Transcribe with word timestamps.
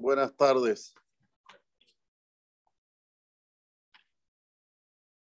Buenas 0.00 0.32
tardes. 0.36 0.94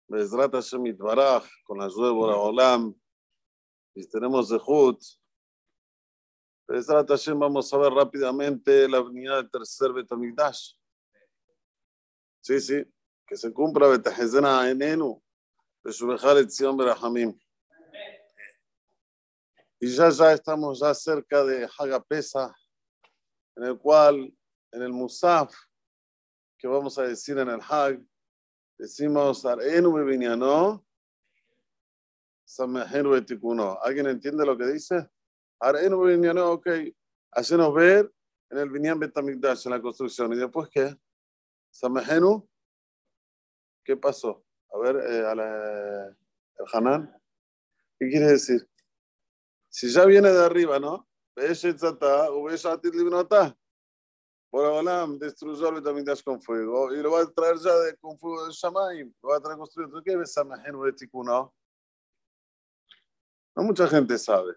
Bezrat 0.06 0.52
Hashem 0.52 0.86
Itbaraj, 0.86 1.44
con 1.64 1.78
la 1.78 1.86
ayuda 1.86 2.06
de 2.06 2.14
Olam, 2.14 2.94
y 3.92 4.06
tenemos 4.06 4.50
Zehut. 4.50 5.02
Bezrat 6.68 7.08
Hashem, 7.08 7.36
vamos 7.40 7.74
a 7.74 7.76
ver 7.76 7.92
rápidamente 7.92 8.88
la 8.88 9.00
unidad 9.00 9.38
del 9.38 9.50
tercer 9.50 9.92
Betamigdash. 9.92 10.74
Sí, 12.40 12.60
sí, 12.60 12.84
que 13.26 13.36
se 13.36 13.52
cumpla 13.52 13.88
Betahezena 13.88 14.70
Enenu, 14.70 15.20
Beshubechal 15.82 16.38
Etzion 16.38 16.76
Berachamim. 16.76 17.36
Y 19.80 19.88
ya, 19.88 20.08
ya 20.08 20.32
estamos 20.32 20.78
ya 20.78 20.94
cerca 20.94 21.42
de 21.42 21.68
Hagapesa, 21.76 22.54
en 23.56 23.64
el 23.64 23.76
cual, 23.76 24.32
en 24.72 24.82
el 24.82 24.92
Musaf, 24.92 25.54
que 26.58 26.66
vamos 26.66 26.98
a 26.98 27.02
decir 27.02 27.38
en 27.38 27.48
el 27.48 27.60
Hag, 27.60 28.00
decimos 28.78 29.44
Arenu 29.44 29.92
Beviñano, 29.92 30.84
Samehenu 32.44 33.10
Betikuno. 33.10 33.78
¿Alguien 33.82 34.06
entiende 34.06 34.44
lo 34.44 34.56
que 34.56 34.66
dice? 34.66 35.08
Arenu 35.60 36.00
Beviñano, 36.00 36.52
ok. 36.52 36.66
Hacenos 37.32 37.72
ver 37.74 38.12
en 38.50 38.58
el 38.58 38.70
Binyan 38.70 38.98
Betamigdash, 38.98 39.66
en 39.66 39.72
la 39.72 39.80
construcción. 39.80 40.32
¿Y 40.32 40.36
después 40.36 40.68
qué? 40.68 40.98
Samehenu, 41.70 42.48
¿qué 43.84 43.96
pasó? 43.96 44.44
A 44.72 44.78
ver, 44.78 44.96
eh, 44.96 45.26
a 45.26 45.34
la, 45.34 46.06
el 46.08 46.66
Hanan, 46.72 47.18
¿qué 47.98 48.08
quiere 48.08 48.26
decir? 48.26 48.68
Si 49.68 49.90
ya 49.90 50.04
viene 50.04 50.30
de 50.30 50.44
arriba, 50.44 50.78
¿no? 50.78 51.08
Por 51.34 51.44
Abalam 54.54 55.18
destruyó 55.18 55.68
el 55.68 55.76
Betamigdash 55.76 56.22
con 56.22 56.40
fuego 56.40 56.92
y 56.94 56.98
lo 56.98 57.12
va 57.12 57.22
a 57.22 57.26
traer 57.26 57.56
ya 57.56 57.74
de, 57.74 57.96
con 57.96 58.18
fuego 58.18 58.46
de 58.46 58.52
Shamaim. 58.52 59.12
Lo 59.22 59.30
va 59.30 59.36
a 59.36 59.40
traer 59.40 59.58
construido. 59.58 60.02
¿Qué 60.02 60.14
ves 60.14 60.34
no? 60.36 61.54
No 63.54 63.62
mucha 63.62 63.88
gente 63.88 64.18
sabe. 64.18 64.54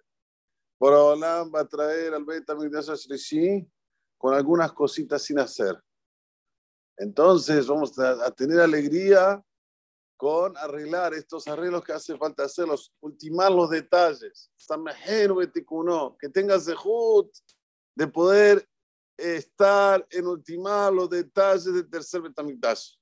Por 0.78 0.94
Abalam 0.94 1.50
va 1.54 1.62
a 1.62 1.68
traer 1.68 2.14
al 2.14 2.26
Betamigdash 2.26 2.90
Shlishi 2.90 3.66
con 4.18 4.34
algunas 4.34 4.74
cositas 4.74 5.22
sin 5.22 5.40
hacer. 5.40 5.82
Entonces 6.98 7.68
vamos 7.68 7.98
a 8.00 8.32
tener 8.32 8.60
alegría 8.60 9.42
con 10.18 10.56
arreglar 10.58 11.14
estos 11.14 11.48
arreglos 11.48 11.84
que 11.84 11.94
hace 11.94 12.18
falta 12.18 12.46
hacerlos, 12.46 12.94
ultimar 13.02 13.52
los 13.52 13.70
detalles, 13.70 14.50
que 16.20 16.30
tengas 16.30 16.66
zehut 16.66 17.30
de 17.96 18.08
poder 18.08 18.68
estar 19.18 20.06
en 20.10 20.28
ultimar 20.28 20.92
los 20.94 21.10
detalles 21.10 21.66
del 21.66 21.90
tercer 21.90 22.22
Betamikdash. 22.22 22.96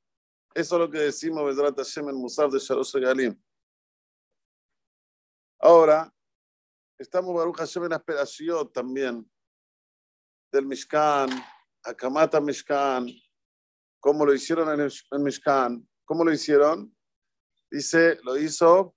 Eso 0.54 0.76
es 0.76 0.80
lo 0.80 0.90
que 0.90 1.00
decimos 1.00 1.44
Bedrat 1.44 1.78
Hashem 1.78 2.10
en 2.10 2.16
Musaf 2.16 2.52
de 2.52 2.60
Shalosh 2.60 2.94
Galim. 2.96 3.42
Ahora, 5.60 6.14
estamos 7.00 7.34
Baruch 7.34 7.58
Hashem 7.58 7.86
en 7.86 7.90
la 7.90 7.96
esperación 7.96 8.72
también 8.72 9.32
del 10.52 10.66
Mishkan, 10.66 11.30
Akamata 11.84 12.40
Mishkan, 12.40 13.08
como 14.00 14.26
lo 14.26 14.34
hicieron 14.34 14.80
en 14.80 14.82
el 14.82 15.20
Mishkan. 15.20 15.88
¿Cómo 16.06 16.24
lo 16.24 16.32
hicieron? 16.32 16.96
Dice, 17.72 18.20
lo 18.24 18.38
hizo 18.38 18.96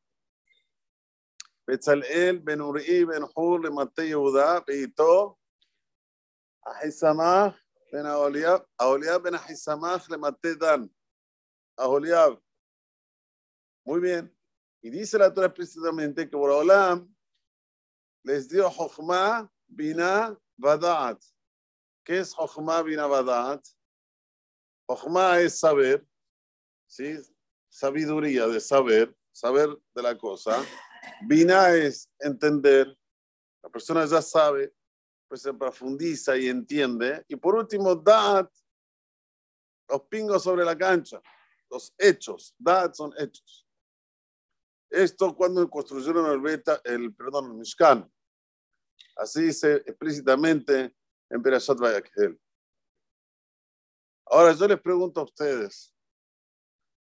Betzalel 1.67 2.41
ben 2.41 2.61
Uri 2.61 3.05
ben 3.05 3.25
Hur 3.35 3.65
le 3.65 3.71
Mate 3.71 4.09
Yehuda, 4.09 4.61
Beito, 4.67 5.39
Ahisamach 6.67 7.55
ben 7.93 8.07
Aholiab, 8.07 8.67
Aholiab 8.79 9.23
ben 9.23 9.35
Ahisamach 9.35 10.09
le 10.09 10.19
Mate 10.19 10.57
Dan, 10.57 10.91
Aholiab. 11.79 12.41
Muy 13.85 14.01
bien. 14.01 14.37
Y 14.83 14.91
dice 14.91 15.19
la 15.19 15.33
Torah 15.33 15.47
explícitamente 15.47 16.29
que 16.29 16.37
Borolam 16.37 17.09
les 18.25 18.49
dio 18.49 18.69
Jochma, 18.69 19.49
Bina, 19.67 20.37
Badat. 20.57 21.23
¿Qué 22.05 22.19
es 22.19 22.35
Jochma, 22.35 22.83
Bina, 22.83 23.07
es 25.41 25.59
saber, 25.59 26.07
¿sí? 26.87 27.17
sabiduría 27.69 28.47
de 28.47 28.61
saber, 28.61 29.15
saber 29.33 29.69
de 29.95 30.03
la 30.03 30.17
cosa. 30.17 30.65
Vina 31.23 31.75
es 31.75 32.11
entender. 32.19 32.97
La 33.63 33.69
persona 33.69 34.05
ya 34.07 34.23
sabe, 34.23 34.73
pues 35.29 35.43
se 35.43 35.53
profundiza 35.53 36.37
y 36.37 36.49
entiende. 36.49 37.25
Y 37.29 37.37
por 37.37 37.55
último, 37.55 37.95
dat, 37.95 38.51
los 39.89 40.03
pingos 40.03 40.43
sobre 40.43 40.65
la 40.65 40.77
cancha, 40.77 41.21
los 41.71 41.95
hechos. 41.99 42.55
Dat 42.59 42.95
son 42.95 43.13
hechos. 43.19 43.67
Esto 44.91 45.35
cuando 45.35 45.69
construyeron 45.69 46.31
el, 46.31 46.41
beta, 46.41 46.81
el 46.85 47.15
perdón, 47.15 47.51
el 47.51 47.55
Mishkan. 47.55 48.11
Así 49.17 49.43
dice 49.43 49.83
explícitamente 49.87 50.95
en 51.29 51.43
Perashat 51.43 51.79
Vayakhel. 51.79 52.41
Ahora 54.27 54.53
yo 54.53 54.69
les 54.69 54.81
pregunto 54.81 55.21
a 55.21 55.25
ustedes, 55.25 55.97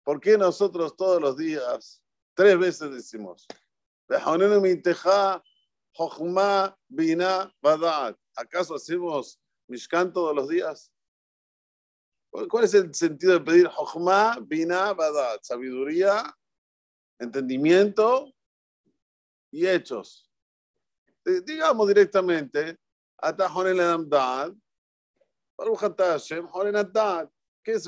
¿Por 0.03 0.19
qué 0.19 0.37
nosotros 0.37 0.95
todos 0.95 1.21
los 1.21 1.37
días, 1.37 2.03
tres 2.33 2.57
veces 2.57 2.91
decimos, 2.91 3.47
¿Acaso 8.35 8.75
hacemos 8.75 9.39
Mishkan 9.67 10.11
todos 10.11 10.35
los 10.35 10.47
días? 10.47 10.91
¿Cuál 12.49 12.63
es 12.63 12.73
el 12.73 12.93
sentido 12.95 13.33
de 13.33 13.41
pedir 13.41 13.67
Jochma, 13.67 14.39
Bina, 14.41 14.93
Badat? 14.93 15.43
Sabiduría, 15.43 16.33
entendimiento 17.19 18.33
y 19.51 19.67
hechos. 19.67 20.29
Digamos 21.45 21.87
directamente, 21.87 22.77
Atajonen 23.17 23.79
Adamdad, 23.79 24.53
Baruch. 25.57 25.81
¿Qué 27.63 27.73
es 27.73 27.87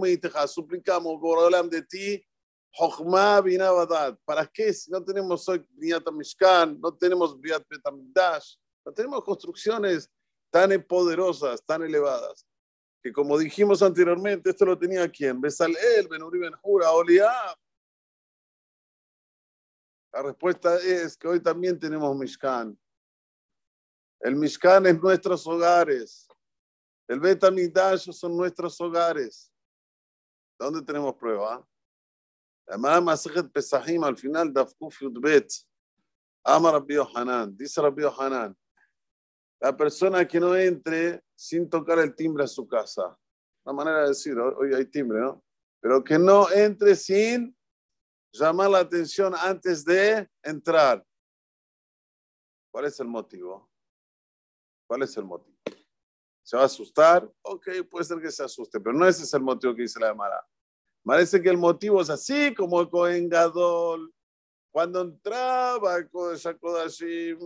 Meiteja? 0.00 0.48
Suplicamos, 0.48 1.20
Borolam, 1.20 1.68
de 1.68 1.82
ti, 1.82 2.26
Jochma 2.72 3.40
Binabadad. 3.40 4.18
¿Para 4.24 4.46
qué? 4.46 4.72
Si 4.72 4.90
no 4.90 5.02
tenemos 5.02 5.48
hoy 5.48 5.64
Niata 5.76 6.10
Mishkan, 6.10 6.80
no 6.80 6.94
tenemos 6.94 7.38
Biat 7.40 7.66
Betamdash, 7.68 8.56
no 8.84 8.92
tenemos 8.92 9.24
construcciones 9.24 10.10
tan 10.50 10.70
poderosas, 10.82 11.62
tan 11.64 11.82
elevadas, 11.82 12.46
que 13.02 13.12
como 13.12 13.38
dijimos 13.38 13.82
anteriormente, 13.82 14.50
esto 14.50 14.64
lo 14.64 14.78
tenía 14.78 15.08
quien? 15.10 15.40
Besalel, 15.40 16.08
Benuri 16.08 16.38
Benjura, 16.40 16.90
Oliab. 16.92 17.56
La 20.12 20.22
respuesta 20.22 20.76
es 20.76 21.16
que 21.16 21.28
hoy 21.28 21.40
también 21.40 21.78
tenemos 21.78 22.16
Mishkan. 22.16 22.78
El 24.20 24.36
Mishkan 24.36 24.86
es 24.86 25.00
nuestros 25.00 25.46
hogares. 25.46 26.26
El 27.06 27.20
Betamigdash 27.20 28.10
son 28.12 28.36
nuestros 28.36 28.80
hogares. 28.80 29.52
¿Dónde 30.58 30.82
tenemos 30.82 31.14
prueba? 31.14 31.66
La 32.68 33.00
Masejet 33.00 33.50
Pesahim 33.50 34.04
al 34.04 34.16
final 34.16 34.52
de 34.52 34.66
Bet. 35.20 35.50
Ama 36.44 36.72
Rabbi 36.72 36.94
Yohanan. 36.94 37.56
Dice 37.56 37.80
Rabbi 37.80 38.02
Yohanan. 38.02 38.54
La 39.60 39.74
persona 39.76 40.26
que 40.28 40.38
no 40.38 40.54
entre 40.54 41.22
sin 41.34 41.68
tocar 41.68 41.98
el 41.98 42.14
timbre 42.14 42.44
a 42.44 42.46
su 42.46 42.66
casa. 42.66 43.18
Una 43.64 43.72
manera 43.72 44.02
de 44.02 44.08
decir, 44.08 44.38
hoy 44.38 44.74
hay 44.74 44.84
timbre, 44.84 45.20
¿no? 45.20 45.42
Pero 45.80 46.04
que 46.04 46.18
no 46.18 46.50
entre 46.50 46.94
sin 46.94 47.56
llamar 48.32 48.70
la 48.70 48.80
atención 48.80 49.34
antes 49.34 49.84
de 49.84 50.28
entrar. 50.42 51.04
¿Cuál 52.70 52.84
es 52.84 53.00
el 53.00 53.08
motivo? 53.08 53.70
¿Cuál 54.86 55.02
es 55.02 55.16
el 55.16 55.24
motivo? 55.24 55.56
¿Se 56.42 56.56
va 56.56 56.62
a 56.62 56.66
asustar? 56.66 57.30
Ok, 57.42 57.68
puede 57.90 58.04
ser 58.04 58.20
que 58.20 58.30
se 58.30 58.44
asuste, 58.44 58.78
pero 58.78 58.96
no 58.96 59.06
ese 59.06 59.22
es 59.22 59.34
el 59.34 59.42
motivo 59.42 59.74
que 59.74 59.82
dice 59.82 59.98
la 59.98 60.14
Mara. 60.14 60.46
Parece 61.04 61.40
que 61.40 61.48
el 61.48 61.56
motivo 61.56 62.02
es 62.02 62.10
así 62.10 62.54
como 62.54 62.80
el 62.80 62.88
Cohen 62.88 63.28
Gadol. 63.28 64.12
Cuando 64.70 65.00
entraba 65.00 65.96
el 65.96 66.10
Kodashim, 66.10 67.38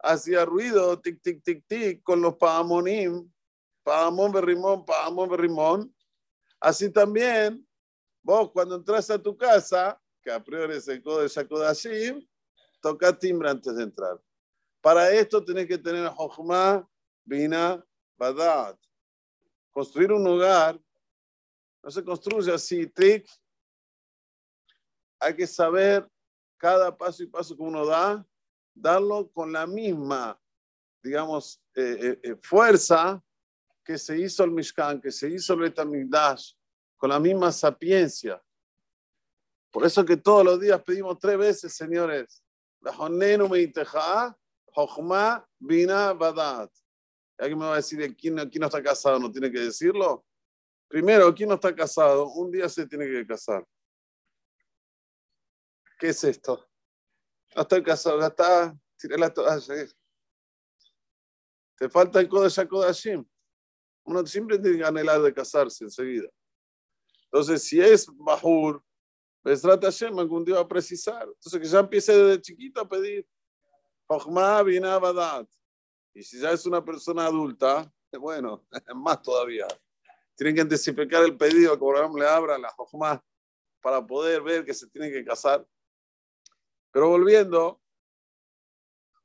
hacía 0.00 0.44
ruido, 0.44 1.00
tic, 1.00 1.20
tic, 1.22 1.42
tic, 1.42 1.64
tic, 1.66 2.02
con 2.02 2.20
los 2.20 2.36
Paamonim, 2.36 3.30
Paamon, 3.84 4.32
Berrimón, 4.32 4.84
Paamon, 4.84 5.28
Berrimón. 5.28 5.94
Así 6.60 6.90
también, 6.90 7.66
vos 8.22 8.50
cuando 8.50 8.76
entras 8.76 9.08
a 9.10 9.22
tu 9.22 9.36
casa, 9.36 10.00
que 10.22 10.30
a 10.30 10.42
priori 10.42 10.76
es 10.76 10.88
el 10.88 11.02
Kodesh 11.02 11.46
Kodashim, 11.46 12.26
toca 12.80 13.16
timbre 13.16 13.50
antes 13.50 13.74
de 13.76 13.84
entrar. 13.84 14.20
Para 14.80 15.10
esto 15.10 15.44
tenés 15.44 15.66
que 15.66 15.78
tener 15.78 16.08
Jochma, 16.08 16.88
Bina 17.24 17.84
Badat. 18.16 18.76
Construir 19.72 20.12
un 20.12 20.26
hogar 20.26 20.80
no 21.82 21.90
se 21.90 22.04
construye 22.04 22.52
así, 22.52 22.86
trick. 22.86 23.28
Hay 25.20 25.34
que 25.34 25.46
saber 25.46 26.08
cada 26.56 26.96
paso 26.96 27.22
y 27.22 27.26
paso 27.26 27.56
que 27.56 27.62
uno 27.62 27.86
da, 27.86 28.24
darlo 28.74 29.30
con 29.30 29.52
la 29.52 29.66
misma, 29.66 30.40
digamos, 31.02 31.60
eh, 31.74 31.98
eh, 32.00 32.20
eh, 32.22 32.36
fuerza 32.42 33.22
que 33.84 33.96
se 33.96 34.18
hizo 34.18 34.44
el 34.44 34.50
Mishkan, 34.50 35.00
que 35.00 35.10
se 35.10 35.30
hizo 35.30 35.54
el 35.54 35.60
Betamigdash, 35.60 36.52
con 36.96 37.10
la 37.10 37.18
misma 37.18 37.50
sapiencia. 37.52 38.42
Por 39.70 39.86
eso 39.86 40.04
que 40.04 40.16
todos 40.16 40.44
los 40.44 40.60
días 40.60 40.82
pedimos 40.82 41.18
tres 41.18 41.38
veces, 41.38 41.74
señores, 41.74 42.42
Bina 45.58 46.12
Badat. 46.12 46.70
¿Alguien 47.38 47.58
me 47.58 47.66
va 47.66 47.74
a 47.74 47.76
decir 47.76 47.98
quién, 48.16 48.36
quién 48.50 48.60
no 48.60 48.66
está 48.66 48.82
casado? 48.82 49.18
¿No 49.18 49.30
tiene 49.30 49.50
que 49.50 49.60
decirlo? 49.60 50.24
Primero, 50.88 51.34
¿quién 51.34 51.50
no 51.50 51.56
está 51.56 51.74
casado? 51.74 52.28
Un 52.30 52.50
día 52.50 52.68
se 52.68 52.86
tiene 52.86 53.06
que 53.06 53.26
casar. 53.26 53.64
¿Qué 55.98 56.08
es 56.08 56.24
esto? 56.24 56.66
No 57.54 57.62
estoy 57.62 57.82
casado, 57.82 58.20
ya 58.20 58.28
está, 58.28 58.78
tiré 58.96 59.18
la 59.18 59.32
toalla. 59.32 59.86
Te 61.76 61.88
falta 61.88 62.20
el 62.20 62.28
Kodesh 62.28 62.66
Kodashim. 62.66 63.24
Uno 64.04 64.26
siempre 64.26 64.58
tiene 64.58 64.78
que 64.78 64.84
anhelar 64.84 65.20
de 65.20 65.34
casarse 65.34 65.84
enseguida. 65.84 66.28
Entonces, 67.24 67.62
si 67.62 67.80
es 67.80 68.06
Bahur, 68.16 68.82
Besrat 69.44 69.82
Hashem 69.82 70.18
algún 70.18 70.44
día 70.44 70.56
va 70.56 70.62
a 70.62 70.68
precisar. 70.68 71.28
Entonces, 71.28 71.60
que 71.60 71.68
ya 71.68 71.80
empiece 71.80 72.12
desde 72.16 72.40
chiquito 72.40 72.80
a 72.80 72.88
pedir. 72.88 73.26
Y 76.14 76.22
si 76.22 76.40
ya 76.40 76.52
es 76.52 76.64
una 76.64 76.82
persona 76.82 77.26
adulta, 77.26 77.92
bueno, 78.18 78.66
más 78.94 79.22
todavía. 79.22 79.66
Tienen 80.38 80.54
que 80.54 80.62
intensificar 80.62 81.24
el 81.24 81.36
pedido 81.36 81.76
que 81.76 81.84
Abraham 81.84 82.14
le 82.14 82.28
abra 82.28 82.56
la 82.56 82.70
Jochma 82.70 83.20
para 83.82 84.06
poder 84.06 84.40
ver 84.40 84.64
que 84.64 84.72
se 84.72 84.86
tiene 84.86 85.10
que 85.10 85.24
casar. 85.24 85.66
Pero 86.92 87.08
volviendo, 87.08 87.82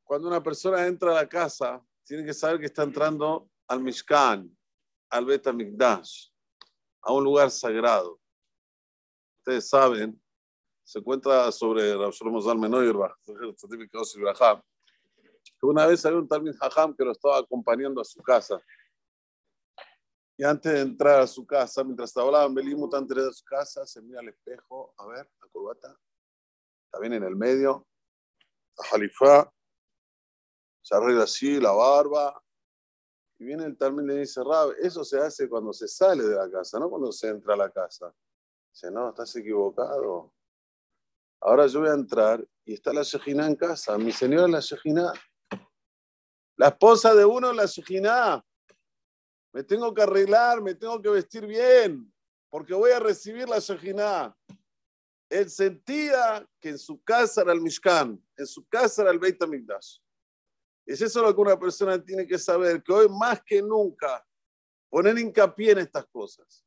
cuando 0.03 0.27
una 0.27 0.41
persona 0.41 0.87
entra 0.87 1.11
a 1.11 1.13
la 1.13 1.29
casa, 1.29 1.85
tiene 2.03 2.25
que 2.25 2.33
saber 2.33 2.59
que 2.59 2.65
está 2.65 2.81
entrando 2.81 3.47
al 3.67 3.79
Mishkan, 3.79 4.57
al 5.11 5.25
Bet 5.25 5.47
Mikdash, 5.53 6.29
a 7.03 7.13
un 7.13 7.23
lugar 7.23 7.51
sagrado. 7.51 8.19
Ustedes 9.37 9.69
saben, 9.69 10.19
se 10.83 10.99
cuenta 10.99 11.51
sobre 11.51 11.95
Rabshalom 11.95 12.41
Zalmenoyer, 12.41 12.95
que 13.23 13.33
una 15.61 15.85
vez 15.85 16.03
había 16.07 16.17
un 16.17 16.27
Talmud 16.27 16.55
Hajam 16.59 16.95
que 16.95 17.05
lo 17.05 17.11
estaba 17.11 17.37
acompañando 17.37 18.01
a 18.01 18.03
su 18.03 18.19
casa. 18.23 18.59
Y 20.43 20.45
antes 20.45 20.73
de 20.73 20.81
entrar 20.81 21.21
a 21.21 21.27
su 21.27 21.47
casa, 21.47 21.85
mientras 21.85 22.17
hablaban 22.17 22.53
Belimut 22.53 22.93
antes 22.95 23.15
de 23.15 23.31
su 23.31 23.45
casa, 23.45 23.87
se 23.87 24.01
mira 24.01 24.19
al 24.19 24.27
espejo, 24.27 24.93
a 24.97 25.05
ver, 25.05 25.25
la 25.41 25.47
corbata, 25.47 25.97
está 26.83 26.99
bien 26.99 27.13
en 27.13 27.23
el 27.23 27.37
medio, 27.37 27.87
la 28.77 28.85
jalifá, 28.87 29.53
se 30.81 30.95
arregla 30.95 31.23
así, 31.23 31.61
la 31.61 31.71
barba, 31.71 32.43
y 33.39 33.45
viene 33.45 33.63
el 33.63 33.77
le 34.05 34.15
dice, 34.15 34.43
Rab, 34.43 34.73
eso 34.81 35.05
se 35.05 35.17
hace 35.17 35.47
cuando 35.47 35.71
se 35.71 35.87
sale 35.87 36.23
de 36.23 36.35
la 36.35 36.51
casa, 36.51 36.77
no 36.77 36.89
cuando 36.89 37.13
se 37.13 37.29
entra 37.29 37.53
a 37.53 37.57
la 37.57 37.69
casa. 37.69 38.13
Dice, 38.69 38.91
no, 38.91 39.11
estás 39.11 39.33
equivocado. 39.37 40.33
Ahora 41.39 41.67
yo 41.67 41.79
voy 41.79 41.89
a 41.89 41.93
entrar 41.93 42.45
y 42.65 42.73
está 42.73 42.91
la 42.91 43.03
Shejina 43.03 43.47
en 43.47 43.55
casa, 43.55 43.97
mi 43.97 44.11
señora 44.11 44.49
la 44.49 44.59
Shejina. 44.59 45.13
La 46.57 46.67
esposa 46.67 47.15
de 47.15 47.23
uno 47.23 47.51
es 47.51 47.55
la 47.55 47.65
Shejina. 47.65 48.45
Me 49.53 49.63
tengo 49.63 49.93
que 49.93 50.01
arreglar, 50.01 50.61
me 50.61 50.73
tengo 50.73 50.99
que 50.99 51.09
vestir 51.09 51.45
bien, 51.45 52.11
porque 52.49 52.73
voy 52.73 52.91
a 52.91 52.99
recibir 52.99 53.47
la 53.47 53.59
Shejina. 53.59 54.35
Él 55.29 55.49
sentía 55.49 56.47
que 56.59 56.69
en 56.69 56.79
su 56.79 57.01
casa 57.03 57.41
era 57.41 57.53
el 57.53 57.61
Mishkan, 57.61 58.21
en 58.35 58.47
su 58.47 58.67
casa 58.67 59.03
era 59.03 59.11
el 59.11 59.19
Beit 59.19 59.41
HaMikdash. 59.41 59.99
Es 60.85 61.01
eso 61.01 61.21
lo 61.21 61.33
que 61.33 61.41
una 61.41 61.57
persona 61.57 62.03
tiene 62.03 62.27
que 62.27 62.37
saber, 62.37 62.83
que 62.83 62.91
hoy 62.91 63.07
más 63.09 63.41
que 63.43 63.61
nunca 63.61 64.25
poner 64.89 65.17
hincapié 65.17 65.71
en 65.71 65.79
estas 65.79 66.05
cosas. 66.07 66.65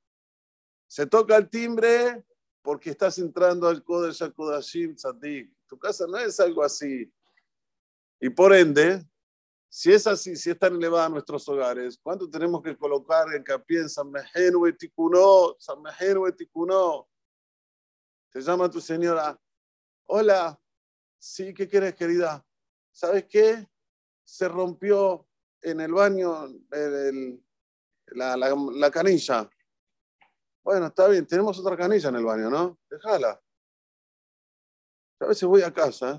Se 0.87 1.06
toca 1.06 1.37
el 1.37 1.50
timbre 1.50 2.25
porque 2.62 2.91
estás 2.91 3.19
entrando 3.19 3.69
al 3.69 3.83
Kodesh 3.85 4.33
Kodashim 4.33 4.94
Tzadik. 4.94 5.53
Tu 5.67 5.79
casa 5.79 6.06
no 6.06 6.17
es 6.19 6.38
algo 6.41 6.62
así. 6.62 7.12
Y 8.21 8.31
por 8.31 8.55
ende, 8.55 9.05
si 9.76 9.93
es 9.93 10.06
así, 10.06 10.37
si 10.37 10.49
es 10.49 10.58
tan 10.58 10.75
elevada 10.75 11.06
nuestros 11.11 11.46
hogares, 11.50 11.99
¿cuánto 12.02 12.31
tenemos 12.31 12.62
que 12.62 12.75
colocar 12.78 13.26
en 13.34 13.88
San 13.90 14.11
Mejenu 14.11 14.64
Etikunó, 14.64 15.55
San 15.58 15.82
Mejenu 15.82 16.26
Etikunó? 16.26 17.06
Te 18.31 18.40
llama 18.40 18.70
tu 18.70 18.81
señora. 18.81 19.38
Hola. 20.06 20.58
Sí, 21.19 21.52
¿qué 21.52 21.69
quieres, 21.69 21.94
querida? 21.94 22.43
¿Sabes 22.90 23.26
qué? 23.26 23.69
Se 24.25 24.49
rompió 24.49 25.28
en 25.61 25.82
el 25.82 25.93
baño 25.93 26.49
la, 28.06 28.34
la, 28.34 28.90
canilla. 28.90 29.50
Bueno, 30.64 30.87
está 30.87 31.06
bien, 31.06 31.26
tenemos 31.26 31.58
otra 31.58 31.76
canilla 31.76 32.08
en 32.08 32.17
el 32.17 32.25
baño, 32.25 32.49
¿no? 32.49 32.78
Déjala. 32.88 33.38
A 35.20 35.26
veces 35.26 35.46
voy 35.46 35.61
a 35.61 35.70
casa. 35.70 36.19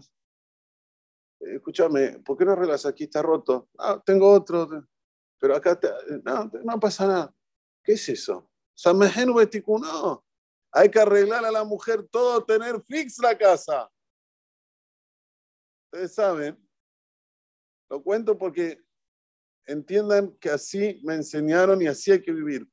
Eh, 1.39 1.55
escúchame, 1.55 2.19
¿por 2.19 2.37
qué 2.37 2.45
no 2.45 2.53
arreglas 2.53 2.85
aquí? 2.85 3.05
Está 3.05 3.21
roto. 3.21 3.69
Ah, 3.77 4.01
tengo 4.05 4.31
otro. 4.31 4.67
Pero 5.39 5.55
acá 5.55 5.79
no, 6.23 6.51
no 6.63 6.79
pasa 6.79 7.07
nada. 7.07 7.35
¿Qué 7.83 7.93
es 7.93 8.09
eso? 8.09 8.49
Samejenu 8.75 9.35
no. 9.79 10.25
Hay 10.71 10.89
que 10.91 10.99
arreglar 10.99 11.45
a 11.45 11.51
la 11.51 11.63
mujer 11.63 12.07
todo, 12.07 12.43
tener 12.43 12.81
fix 12.83 13.17
la 13.19 13.37
casa. 13.37 13.89
Ustedes 15.85 16.13
saben, 16.13 16.57
lo 17.89 18.03
cuento 18.03 18.37
porque 18.37 18.83
entiendan 19.65 20.35
que 20.37 20.49
así 20.49 20.99
me 21.03 21.15
enseñaron 21.15 21.81
y 21.81 21.87
así 21.87 22.11
hay 22.11 22.21
que 22.21 22.31
vivir. 22.31 22.67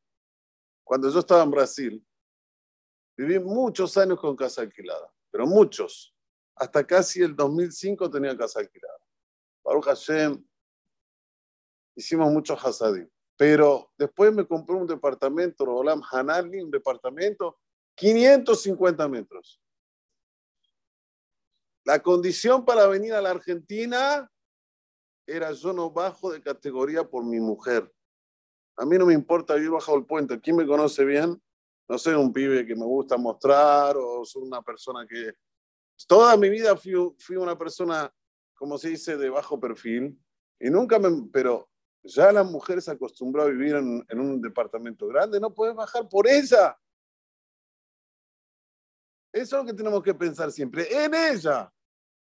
Cuando 0.84 1.10
yo 1.10 1.20
estaba 1.20 1.42
en 1.42 1.50
Brasil, 1.50 2.06
viví 3.16 3.38
muchos 3.38 3.96
años 3.96 4.18
con 4.20 4.36
casa 4.36 4.62
alquilada, 4.62 5.12
pero 5.30 5.46
muchos. 5.46 6.13
Hasta 6.56 6.86
casi 6.86 7.22
el 7.22 7.34
2005 7.34 8.10
tenía 8.10 8.36
casa 8.36 8.60
alquilada. 8.60 8.98
Baruch 9.64 9.84
Hashem, 9.84 10.44
hicimos 11.96 12.30
muchos 12.32 12.64
hasadim. 12.64 13.08
Pero 13.36 13.92
después 13.98 14.32
me 14.32 14.46
compré 14.46 14.76
un 14.76 14.86
departamento, 14.86 15.64
Rolam 15.64 16.02
Hanali, 16.10 16.60
un 16.60 16.70
departamento 16.70 17.58
550 17.96 19.08
metros. 19.08 19.60
La 21.84 22.02
condición 22.02 22.64
para 22.64 22.86
venir 22.86 23.12
a 23.12 23.20
la 23.20 23.30
Argentina 23.30 24.30
era 25.26 25.52
yo 25.52 25.72
no 25.72 25.90
bajo 25.90 26.32
de 26.32 26.40
categoría 26.40 27.04
por 27.04 27.24
mi 27.24 27.40
mujer. 27.40 27.90
A 28.76 28.84
mí 28.84 28.96
no 28.98 29.06
me 29.06 29.14
importa 29.14 29.54
vivir 29.54 29.70
bajo 29.70 29.94
el 29.96 30.04
puente. 30.04 30.40
¿Quién 30.40 30.56
me 30.56 30.66
conoce 30.66 31.04
bien? 31.04 31.40
No 31.88 31.98
soy 31.98 32.14
un 32.14 32.32
pibe 32.32 32.66
que 32.66 32.74
me 32.74 32.84
gusta 32.84 33.16
mostrar 33.16 33.96
o 33.96 34.24
soy 34.24 34.42
una 34.42 34.62
persona 34.62 35.06
que... 35.06 35.34
Toda 36.06 36.36
mi 36.36 36.48
vida 36.48 36.76
fui, 36.76 37.36
una 37.36 37.56
persona, 37.56 38.12
como 38.54 38.78
se 38.78 38.90
dice, 38.90 39.16
de 39.16 39.30
bajo 39.30 39.58
perfil. 39.58 40.18
Y 40.60 40.70
nunca 40.70 40.98
me... 40.98 41.28
Pero 41.32 41.70
ya 42.02 42.30
la 42.32 42.44
mujer 42.44 42.82
se 42.82 42.90
a 42.90 43.44
vivir 43.46 43.76
en, 43.76 44.20
un 44.20 44.40
departamento 44.40 45.06
grande. 45.06 45.40
No 45.40 45.54
puedes 45.54 45.74
bajar 45.74 46.08
por 46.08 46.28
ella. 46.28 46.78
Eso 49.32 49.56
es 49.56 49.62
lo 49.62 49.66
que 49.66 49.74
tenemos 49.74 50.02
que 50.02 50.14
pensar 50.14 50.52
siempre, 50.52 50.86
en 51.04 51.14
ella. 51.14 51.72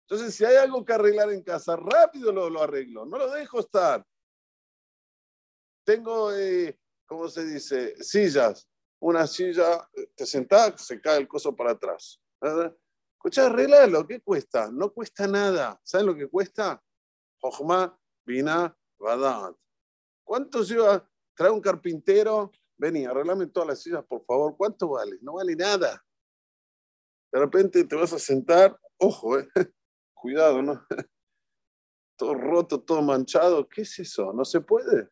Entonces, 0.07 0.35
si 0.35 0.45
hay 0.45 0.57
algo 0.57 0.85
que 0.85 0.93
arreglar 0.93 1.33
en 1.33 1.43
casa, 1.43 1.75
rápido 1.75 2.31
lo, 2.31 2.51
lo 2.51 2.63
arreglo, 2.63 3.07
no 3.07 3.19
lo 3.19 3.31
dejo 3.31 3.61
estar. 3.61 4.07
Tengo, 5.85 6.33
eh, 6.33 6.79
¿cómo 7.07 7.29
se 7.29 7.45
dice? 7.45 7.97
Sillas. 8.03 8.69
Una 9.01 9.27
silla, 9.27 9.89
te 10.15 10.27
sentás, 10.27 10.87
se 10.87 11.01
cae 11.01 11.19
el 11.19 11.27
coso 11.27 11.57
para 11.57 11.73
atrás. 11.73 12.21
Escucha, 13.25 13.47
arreglalo, 13.47 14.05
¿qué 14.05 14.21
cuesta? 14.21 14.69
No 14.73 14.93
cuesta 14.93 15.29
nada. 15.29 15.81
¿Saben 15.85 16.09
lo 16.09 16.17
que 16.17 16.27
cuesta? 16.27 16.83
Ojma, 17.41 17.97
Vina, 18.27 18.77
Badat. 18.99 19.55
¿Cuánto 20.25 20.65
lleva? 20.65 21.09
Trae 21.33 21.53
un 21.53 21.61
carpintero, 21.61 22.51
vení, 22.77 23.05
arreglame 23.05 23.47
todas 23.47 23.69
las 23.69 23.81
sillas, 23.81 24.05
por 24.07 24.25
favor. 24.25 24.57
¿Cuánto 24.57 24.89
vale? 24.89 25.19
No 25.23 25.35
vale 25.35 25.55
nada. 25.55 26.05
De 27.31 27.39
repente 27.39 27.85
te 27.85 27.95
vas 27.95 28.13
a 28.13 28.19
sentar, 28.19 28.77
ojo, 28.99 29.39
eh, 29.39 29.49
cuidado, 30.15 30.61
¿no? 30.61 30.85
todo 32.17 32.35
roto, 32.35 32.81
todo 32.81 33.03
manchado, 33.03 33.69
¿qué 33.69 33.83
es 33.83 34.01
eso? 34.01 34.33
No 34.33 34.45
se 34.45 34.63
puede. 34.63 35.11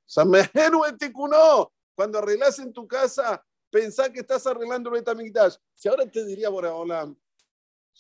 no. 1.29 1.73
Cuando 1.95 2.19
arreglas 2.19 2.59
en 2.59 2.73
tu 2.73 2.89
casa, 2.89 3.41
pensá 3.71 4.13
que 4.13 4.19
estás 4.19 4.45
arreglando 4.49 4.91
el 4.91 4.95
Betamigdash. 4.97 5.55
Si 5.75 5.89
ahora 5.89 6.11
te 6.11 6.25
diría 6.25 6.49
Boraholam, 6.49 7.17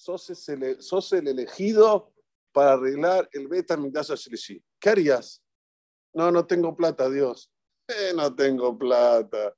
sos, 0.00 0.32
sos 0.78 1.12
el 1.12 1.28
elegido 1.28 2.12
para 2.52 2.72
arreglar 2.72 3.28
el 3.32 3.48
Betamigdash 3.48 4.12
Ashlishi. 4.12 4.62
¿Qué 4.78 4.88
harías? 4.88 5.42
No, 6.14 6.30
no 6.30 6.46
tengo 6.46 6.74
plata, 6.74 7.08
Dios. 7.10 7.52
Eh, 7.86 8.12
no 8.14 8.34
tengo 8.34 8.76
plata. 8.76 9.54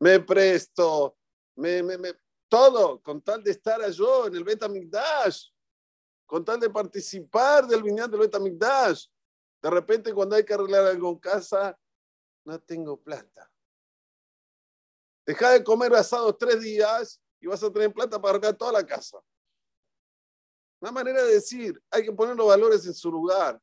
Me 0.00 0.20
presto. 0.20 1.16
Me, 1.56 1.82
me, 1.82 1.98
me, 1.98 2.14
todo 2.48 3.02
con 3.02 3.20
tal 3.22 3.42
de 3.42 3.50
estar 3.50 3.90
yo 3.90 4.26
en 4.26 4.36
el 4.36 4.44
Betamigdash, 4.44 5.48
con 6.26 6.44
tal 6.44 6.60
de 6.60 6.70
participar 6.70 7.66
del 7.66 7.82
viñal 7.82 8.10
del 8.10 8.20
Betamigdash. 8.20 9.06
De 9.60 9.70
repente, 9.70 10.14
cuando 10.14 10.36
hay 10.36 10.44
que 10.44 10.54
arreglar 10.54 10.86
algo 10.86 11.10
en 11.10 11.18
casa, 11.18 11.78
no 12.44 12.58
tengo 12.60 13.00
plata. 13.00 13.50
Deja 15.26 15.50
de 15.50 15.62
comer 15.62 15.94
asado 15.94 16.34
tres 16.34 16.60
días 16.60 17.20
y 17.40 17.46
vas 17.46 17.62
a 17.62 17.72
tener 17.72 17.92
plata 17.92 18.20
para 18.20 18.36
arreglar 18.36 18.54
toda 18.54 18.72
la 18.72 18.86
casa. 18.86 19.18
Una 20.82 20.90
manera 20.90 21.22
de 21.22 21.34
decir, 21.34 21.80
hay 21.92 22.02
que 22.02 22.12
poner 22.12 22.34
los 22.34 22.48
valores 22.48 22.84
en 22.86 22.92
su 22.92 23.08
lugar. 23.08 23.56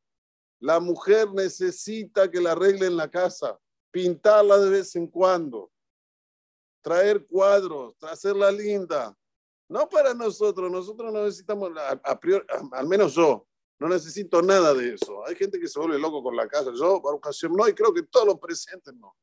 La 0.61 0.79
mujer 0.79 1.29
necesita 1.33 2.31
que 2.31 2.39
la 2.39 2.53
arreglen 2.53 2.95
la 2.95 3.11
casa, 3.11 3.59
pintarla 3.91 4.57
de 4.57 4.69
vez 4.69 4.95
en 4.95 5.05
cuando, 5.05 5.69
traer 6.81 7.27
cuadros, 7.27 8.01
hacerla 8.03 8.49
linda. 8.53 9.13
No 9.67 9.89
para 9.89 10.13
nosotros, 10.13 10.71
nosotros 10.71 11.11
no 11.11 11.25
necesitamos, 11.25 11.71
a, 11.77 12.17
priori, 12.17 12.45
al 12.71 12.87
menos 12.87 13.13
yo, 13.15 13.45
no 13.79 13.89
necesito 13.89 14.41
nada 14.41 14.73
de 14.73 14.93
eso. 14.93 15.25
Hay 15.27 15.35
gente 15.35 15.59
que 15.59 15.67
se 15.67 15.77
vuelve 15.77 15.99
loco 15.99 16.23
con 16.23 16.37
la 16.37 16.47
casa. 16.47 16.71
Yo, 16.73 17.01
para 17.01 17.15
ocasión, 17.15 17.51
no, 17.51 17.67
y 17.67 17.73
creo 17.73 17.93
que 17.93 18.03
todos 18.03 18.27
los 18.27 18.39
presentes 18.39 18.93
no. 18.93 19.13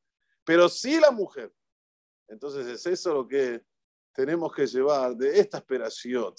Pero 0.43 0.69
sí 0.69 0.99
la 0.99 1.09
mujer. 1.09 1.51
Entonces 2.27 2.67
es 2.67 2.85
eso 2.85 3.11
lo 3.11 3.27
que 3.27 3.65
tenemos 4.13 4.53
que 4.53 4.67
llevar 4.67 5.15
de 5.15 5.39
esta 5.39 5.57
esperación 5.57 6.35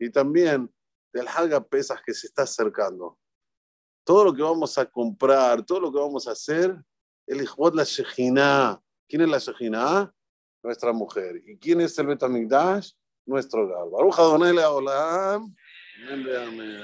y 0.00 0.10
también 0.10 0.72
del 1.12 1.28
Haga 1.28 1.62
Pesas 1.62 2.00
que 2.04 2.14
se 2.14 2.26
está 2.26 2.42
acercando. 2.42 3.18
Todo 4.04 4.24
lo 4.24 4.34
que 4.34 4.42
vamos 4.42 4.76
a 4.78 4.86
comprar, 4.86 5.64
todo 5.64 5.80
lo 5.80 5.92
que 5.92 5.98
vamos 5.98 6.26
a 6.26 6.32
hacer, 6.32 6.76
el 7.26 7.42
Ijbot 7.42 7.74
la 7.74 7.84
Shejina. 7.84 8.82
¿Quién 9.08 9.22
es 9.22 9.28
la 9.28 9.38
Shejina? 9.38 10.12
Nuestra 10.62 10.92
mujer. 10.92 11.42
¿Y 11.46 11.58
quién 11.58 11.80
es 11.80 11.98
el 11.98 12.06
Betamigdash? 12.06 12.92
Nuestro 13.26 13.64
hogar. 13.64 13.88
Baruch 13.90 14.18
Adonai 14.18 14.54
Leolam. 14.54 15.54
Amén, 16.08 16.26
amén. 16.36 16.80